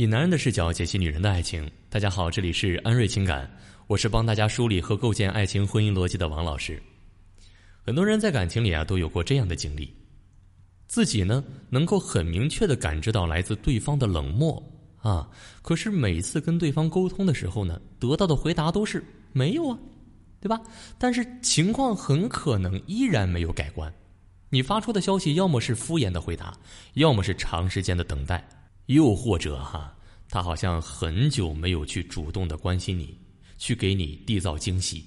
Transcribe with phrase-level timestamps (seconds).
[0.00, 1.70] 以男人的视角解析女人的爱情。
[1.90, 3.46] 大家好，这里是安瑞情感，
[3.86, 6.82] 我是帮大家梳理和构建爱情婚姻逻辑的王老师。
[7.82, 9.94] 很多人在感情里啊都有过这样的经历，
[10.86, 14.62] 自己呢能够很明确的感知到来自对方的冷漠
[15.02, 15.28] 啊，
[15.60, 19.78] 可是每次跟对方沟通的时候呢，得到的回答都是没有啊，
[20.40, 20.58] 对吧？
[20.96, 23.92] 但是情况很可能依然没有改观。
[24.48, 26.56] 你发出的消息要么是敷衍的回答，
[26.94, 28.42] 要么是长时间的等待，
[28.90, 29.96] 又或者哈，
[30.28, 33.16] 他好像很久没有去主动的关心你，
[33.56, 35.04] 去给你缔造惊喜。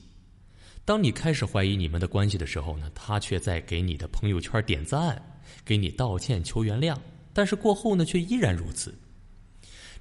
[0.85, 5.21] 当你开始怀疑你们的关系的时候呢，他却在给你的朋友圈点赞，
[5.65, 6.97] 给你道歉求原谅，
[7.33, 8.97] 但是过后呢，却依然如此。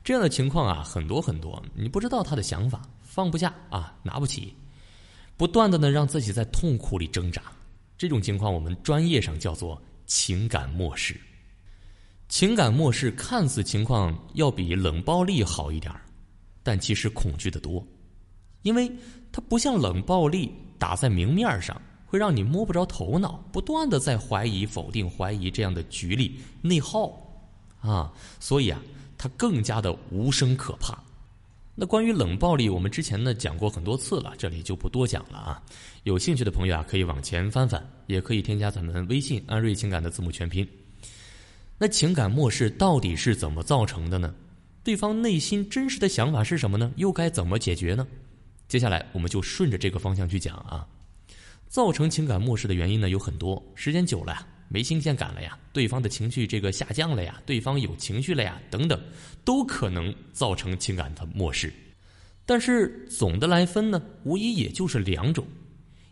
[0.05, 4.55] 这样的情况啊，很多很多，你不知道他的想法，放不下啊，拿不起，
[5.37, 7.43] 不断的呢，让自己在痛苦里挣扎。
[7.99, 11.21] 这种情况，我们专业上叫做情感漠视。
[12.33, 15.95] 情感漠视看似情况要比冷暴力好一点
[16.63, 17.87] 但其实恐惧的多，
[18.63, 18.91] 因为
[19.31, 27.13] 它不像冷暴力打在明面上，会让你摸不着头脑，不断的在怀疑、否定、怀疑这样的局里内耗
[27.83, 28.81] 啊，所以啊，
[29.19, 30.99] 它更加的无声可怕。
[31.75, 35.63] 那关于冷暴力，我们之前呢讲过很多次了，这里就不多讲了啊。
[36.05, 40.67] 有兴趣的朋友啊，可以往前翻翻，也可以添加咱们微信“安瑞情感”的字母全拼。
[41.79, 44.35] 那情感漠视到底是怎么造成的呢？
[44.85, 46.93] 对方内心真实的想法是什么呢？
[46.97, 48.07] 又该怎么解决呢？
[48.69, 50.87] 接下来我们就顺着这个方向去讲啊。
[51.69, 54.47] 造成情感漠视的原因呢有很多，时间久了呀。
[54.69, 58.99] 没新鲜感了呀，对方的情绪这个下降了呀，对方有情绪了呀，等等，
[59.45, 61.71] 都可能造成情感的漠视。
[62.47, 65.47] 但是总的来分呢，无疑也就是两种：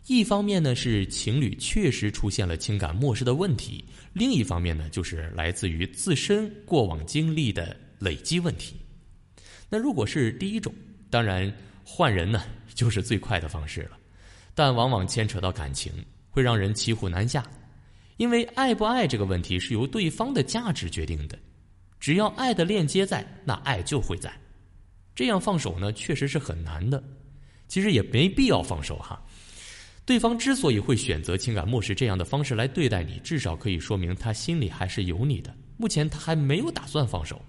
[0.07, 8.75] 一方面呢是情侣确实出现了情感漠视的问题；另一方面呢就是来自于自身过往经历的累积问题。
[9.69, 10.73] 那如果是第一种，
[11.09, 13.97] 当然换人呢就是最快的方式了，
[14.55, 15.93] 但往往牵扯到感情，
[16.29, 17.45] 会让人骑虎难下。
[18.17, 21.37] 因为爱不爱这个问题是由对方的价值决定的，
[21.99, 24.31] 只要爱的链接在，那爱就会在。
[25.15, 27.01] 这样放手呢，确实是很难的。
[27.67, 29.23] 其实也没必要放手哈。
[30.05, 35.55] 对方之所以会选择情感漠视这样的方式来对待你，至少可以说明他心里还是有你的。
[35.77, 37.41] 目前他还没有打算放手，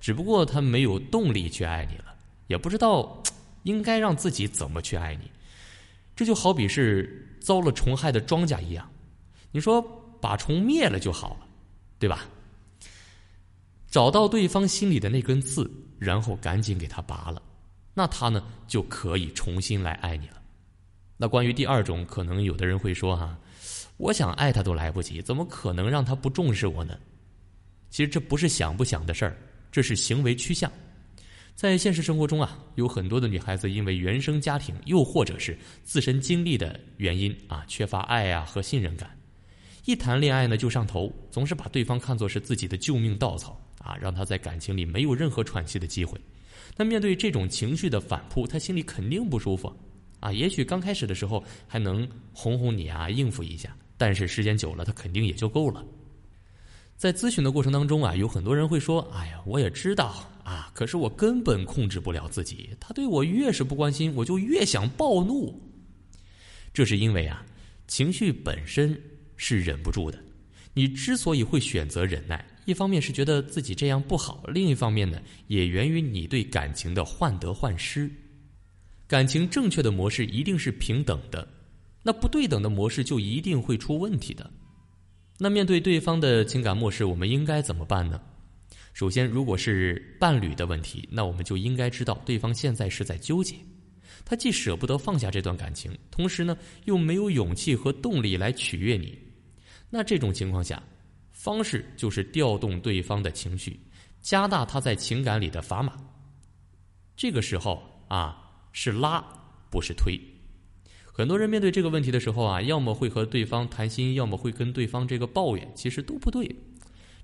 [0.00, 2.14] 只不过他没有动力去爱你了，
[2.46, 3.22] 也不知道
[3.62, 5.30] 应该让自己怎么去爱你。
[6.14, 8.88] 这就好比是遭了虫害的庄稼一样，
[9.50, 10.00] 你说。
[10.20, 11.46] 把虫灭了就好了，
[11.98, 12.26] 对吧？
[13.90, 17.42] 找到对方心里的那根刺，然后赶紧给他拔了，
[17.92, 20.40] 那他呢就可以重新来爱你了。
[21.16, 23.38] 那关于第二种，可能有的人会说：“哈，
[23.96, 26.98] 我想爱他都来不及，怎么可能让他不重视我呢？”
[27.88, 29.36] 其实这不是想不想的事儿，
[29.70, 30.70] 这是行为趋向。
[31.54, 39.08] 在现实生活中啊，有很多的女孩子因为原生家庭，又或者是自身经历的原因啊，缺乏爱啊和信任感。
[39.84, 46.20] 一谈恋爱呢就上头，总是把对方看作是自己的救命稻草啊，让他在感情里没有任何喘息的机会。
[46.76, 49.72] 那面对这种情绪的反扑，他心里肯定不舒服
[50.24, 50.32] 啊。
[50.32, 55.84] 也许刚开始的时候还能哄哄你啊，应付一下，但是时间久了，他肯定也就够了。
[56.96, 62.70] 在咨询的过程当中啊，有很多人会说：“哎呀，我也知道啊，可是我根本控制不了自己。
[62.80, 65.60] 他对我越是不关心，我就越想暴怒。
[66.72, 67.44] 这是因为啊，
[67.86, 68.98] 情绪本身。”
[69.36, 70.18] 是忍不住的。
[70.74, 78.08] 你之所以会选择忍耐，一方面是觉得自己这样不好，另一方面呢，也源于你对感情的患得患失。
[79.14, 81.46] 感情正确的模式一定是平等的，
[82.02, 84.50] 那不对等的模式就一定会出问题的。
[85.38, 88.20] 那面对对方的情感漠视，我们应该怎么办呢？
[88.92, 93.54] 首先，如果是伴侣的问题，那我们就应该知道对方现在是在纠结。
[94.24, 99.16] 他既舍不得放下这段感情，同时呢，又没有勇气和动力来取悦你。
[99.90, 100.82] 那这种情况下，
[101.30, 103.78] 方式就是调动对方的情绪，
[104.20, 105.96] 加大他在情感里的砝码。
[107.14, 108.43] 这个时候啊，
[108.74, 109.24] 是拉，
[109.70, 110.20] 不是推。
[111.10, 116.54] 很多人面对这个问题的时候啊，要么会和对方谈心，要么会跟对方这个抱怨，其实都不对。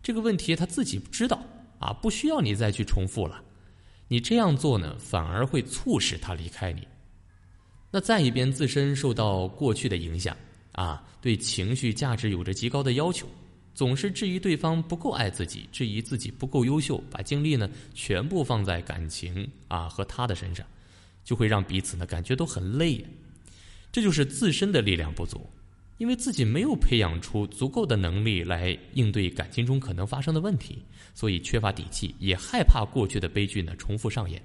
[0.01, 1.43] 这个问题他自己知道
[1.81, 3.43] 啊，不需要你再去重复了。
[4.07, 6.87] 你这样做呢，反而会促使他离开你。
[7.91, 10.37] 那再一边，自身受到过去的影响
[10.71, 13.27] 啊，对情绪价值有着极高的要求，
[13.75, 20.65] 总是质疑对方不够爱自己，质疑自己不够优秀，把精力呢全部放在感情啊和他的身上，
[21.25, 23.05] 就会让彼此呢感觉都很累。
[23.93, 25.49] 这就是自身的力量不足。
[25.99, 30.83] 因为自己没有培养出足够的能力来应对感情中可能发生的问题，
[31.13, 34.43] 所以缺乏底气，也害怕过去的悲剧呢重复上演。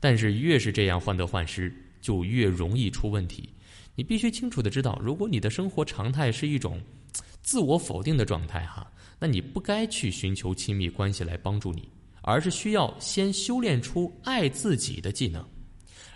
[0.00, 3.48] 但是越是这样患得患失，就越容易出问题。
[3.94, 6.80] 你必须清楚的知道，如果你的生活常态是一种
[7.42, 8.84] 自我否定的状态，哈，
[9.20, 11.88] 那你不该去寻求亲密关系来帮助你，
[12.22, 15.46] 而是需要先修炼出爱自己的技能。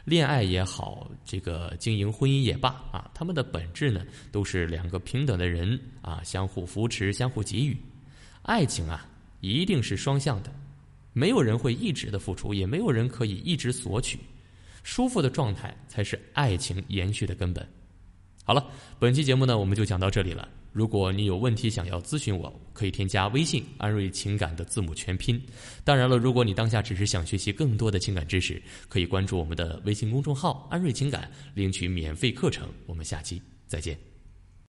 [0.07, 7.77] 恋爱也好，这个经营婚姻也罢，啊，他们的本质呢，都是两个平等的人啊，相互扶持，相互给予。
[8.43, 9.05] 爱情啊，
[9.41, 10.53] 一定是双向的，
[11.13, 14.17] 没有人会一直的付出，也没有人可以一直索取。
[14.85, 17.69] 舒服的状态才是爱情延续的根本。
[18.47, 18.65] 好了，
[19.01, 20.49] 本期节目呢，我们就讲到这里了。
[20.71, 25.43] 如果你有问题想要咨询我，可以添加微信“安瑞情感”的字母全拼。
[25.83, 32.69] 当然了，如果你当下只是想学习更多的情感知识，可以关注我们的微信公众号“安瑞情感”，领取免费课程。
[32.87, 34.16] 我们下期再见。